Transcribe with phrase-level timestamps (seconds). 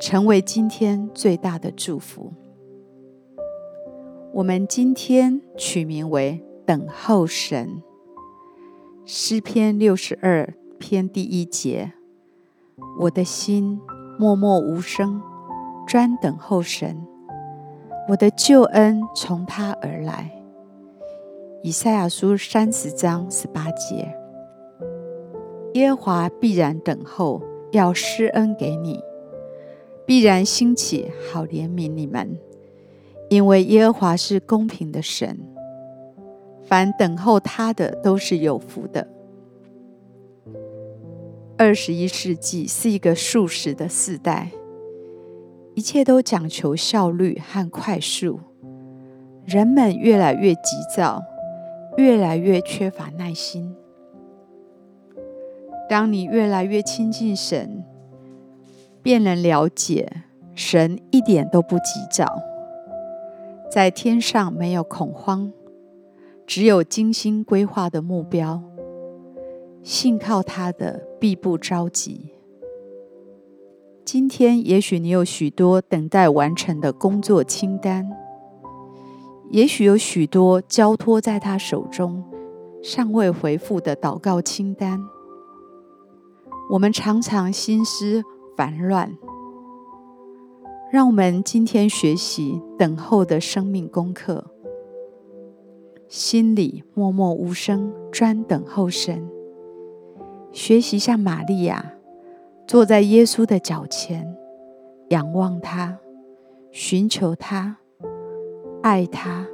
[0.00, 2.32] 成为今天最大的祝福。
[4.32, 7.82] 我们今天取名为“等候神”。
[9.04, 11.92] 诗篇六十二篇第一节：
[13.00, 13.80] 我的心
[14.18, 15.20] 默默无声，
[15.86, 17.04] 专等候神。
[18.08, 20.30] 我的救恩从他而来。
[21.64, 24.14] 以赛亚书三十章十八节：
[25.74, 27.42] 耶和华必然等候，
[27.72, 29.02] 要施恩给你。
[30.08, 32.38] 必然兴起，好怜悯你们，
[33.28, 35.38] 因为耶和华是公平的神，
[36.62, 39.06] 凡等候他的都是有福的。
[41.58, 44.50] 二十一世纪是一个速食的世代，
[45.74, 48.40] 一切都讲求效率和快速，
[49.44, 51.22] 人们越来越急躁，
[51.98, 53.76] 越来越缺乏耐心。
[55.86, 57.84] 当你越来越亲近神，
[59.02, 62.40] 便能了解，神一点都不急躁，
[63.70, 65.52] 在天上没有恐慌，
[66.46, 68.62] 只有精心规划的目标。
[69.82, 72.32] 信靠他的必不着急。
[74.04, 78.10] 今天也许你有许多等待完成的工作清单，
[79.50, 82.24] 也许有许多交托在他手中
[82.82, 85.00] 尚未回复的祷告清单。
[86.70, 88.22] 我们常常心思
[88.58, 89.16] 烦乱，
[90.90, 94.44] 让我们今天学习等候的生命功课，
[96.08, 99.30] 心里默默无声，专等候神。
[100.50, 101.92] 学习像玛利亚，
[102.66, 104.36] 坐在耶稣的脚前，
[105.10, 105.96] 仰望他，
[106.72, 107.76] 寻求他，
[108.82, 109.46] 爱他，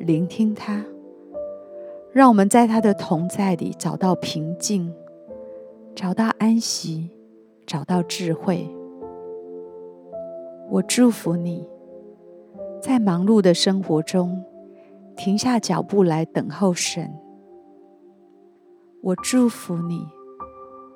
[0.00, 0.84] 聆听他，
[2.10, 4.92] 让我们在他的同在里找到平静，
[5.94, 7.08] 找到安息。
[7.70, 8.68] 找到智慧，
[10.68, 11.64] 我祝福你，
[12.82, 14.42] 在忙碌的生活中
[15.16, 17.14] 停下脚步来等候神。
[19.04, 20.04] 我祝福你，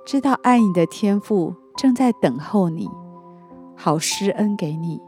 [0.05, 2.89] 知道爱你的天父正在等候你，
[3.77, 5.01] 好施恩给你。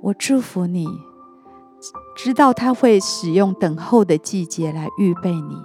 [0.00, 0.88] 我祝福你，
[2.16, 5.56] 知道他会使用等候的季节来预备你，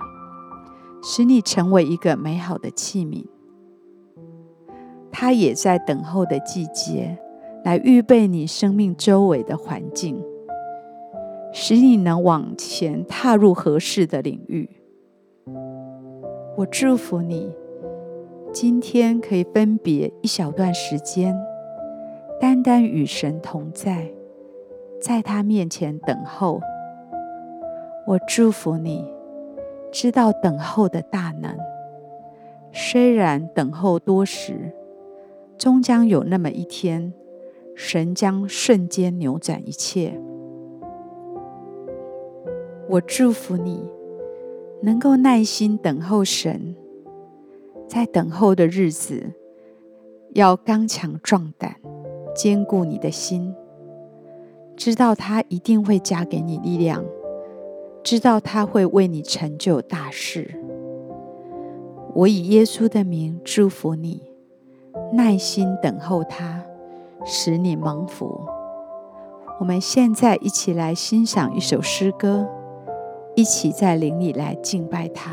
[1.02, 3.24] 使你成为一个美好的器皿。
[5.16, 7.16] 他也在等候的季节，
[7.64, 10.20] 来预备你生命周围的环境，
[11.54, 14.68] 使你能往前踏入合适的领域。
[16.58, 17.52] 我祝福你，
[18.52, 21.40] 今天可以分别一小段时间，
[22.42, 24.12] 单单与神同在，
[25.00, 26.60] 在他面前等候。
[28.08, 29.06] 我祝福你，
[29.92, 31.56] 知道等候的大能，
[32.72, 34.74] 虽然等候多时。
[35.64, 37.14] 终将有那么一天，
[37.74, 40.20] 神将瞬间扭转一切。
[42.90, 43.82] 我祝福你，
[44.82, 46.76] 能够耐心等候神，
[47.88, 49.32] 在等候的日子，
[50.34, 51.78] 要刚强壮胆，
[52.36, 53.56] 坚固你的心，
[54.76, 57.06] 知道他一定会加给你力量，
[58.04, 60.56] 知道他会为你成就大事。
[62.16, 64.33] 我以耶稣的名祝福你。
[65.12, 66.64] 耐心等候他，
[67.26, 68.42] 使你蒙福。
[69.60, 72.48] 我们现在一起来欣赏一首诗歌，
[73.36, 75.32] 一起在灵里来敬拜他。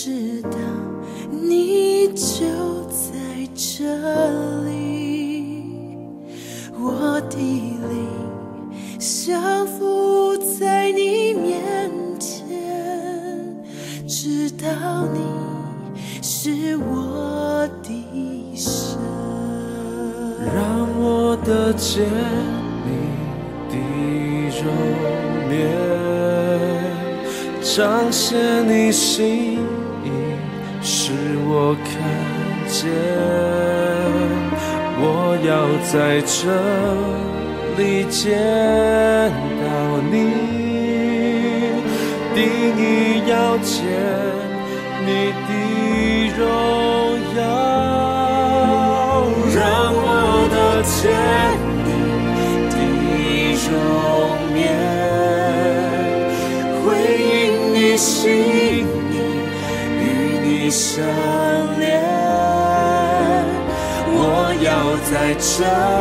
[0.00, 0.50] 知道
[1.28, 2.46] 你就
[2.86, 3.18] 在
[3.52, 3.84] 这
[4.64, 5.96] 里，
[6.78, 8.06] 我的灵
[9.00, 11.90] 降浮在你面
[12.20, 12.46] 前，
[14.06, 15.18] 知道你
[16.22, 17.90] 是我的
[18.54, 18.96] 神，
[20.54, 22.06] 让我的肩
[22.86, 22.88] 你
[23.68, 23.74] 的
[24.62, 24.64] 容
[25.50, 25.58] 颜
[27.60, 29.57] 彰显你心。
[31.08, 31.14] 使
[31.46, 31.88] 我看
[32.68, 32.76] 见。
[35.00, 35.02] 我
[35.48, 35.50] 要
[35.90, 36.36] 在这
[37.78, 38.36] 里见
[39.64, 39.64] 到
[40.10, 40.12] 你，
[42.34, 42.36] 定
[42.76, 42.82] 意
[43.26, 43.32] 要
[43.64, 43.72] 见
[45.06, 45.08] 你
[45.48, 45.50] 的
[46.36, 46.38] 荣
[47.38, 47.40] 耀。
[49.54, 49.58] 让
[49.96, 50.04] 我
[50.52, 50.56] 的
[65.58, 65.97] 在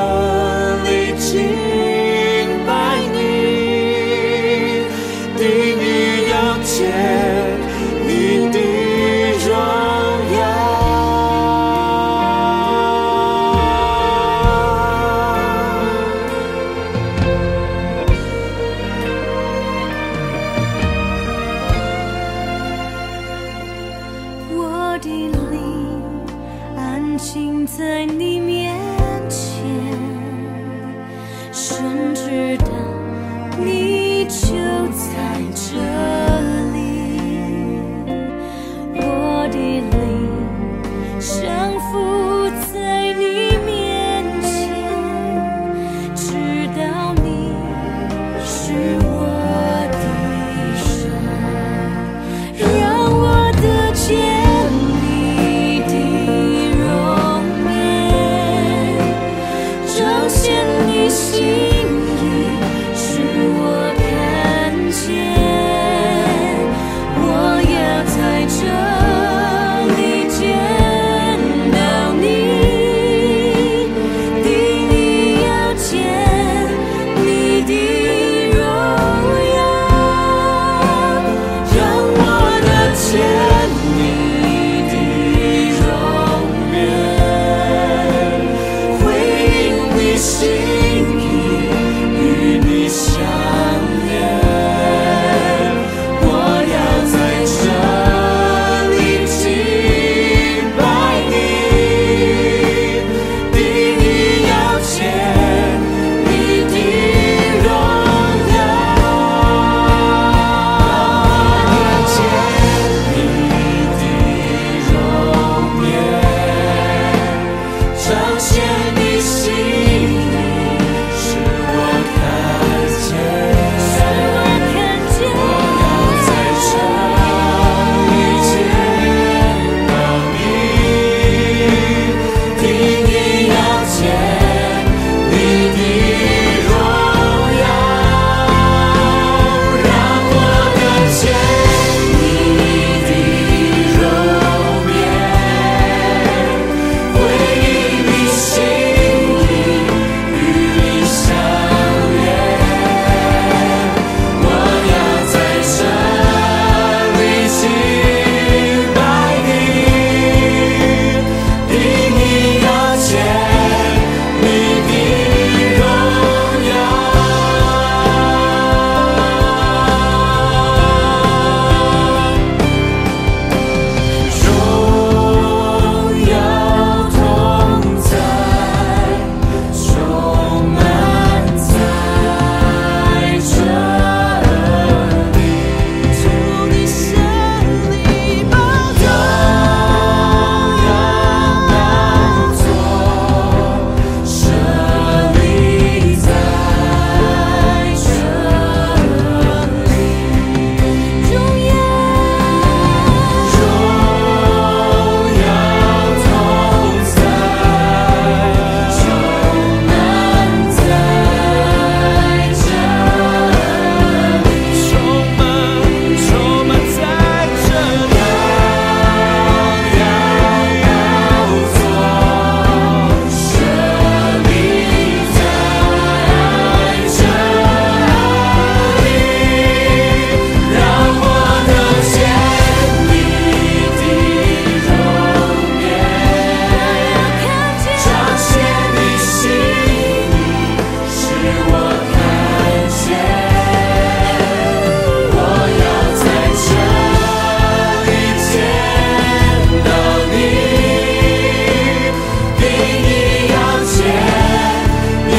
[32.37, 32.66] 深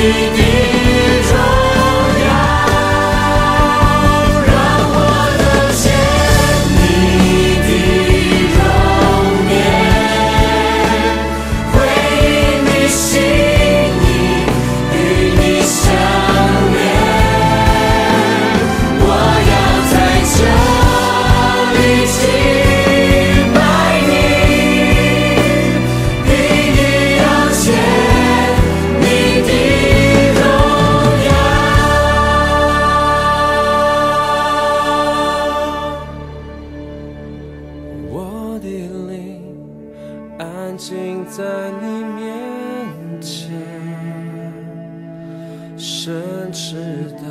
[0.08, 0.47] You.
[40.88, 43.50] 近在你面前，
[45.76, 47.24] 甚至到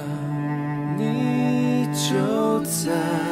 [0.95, 3.26] 你就在。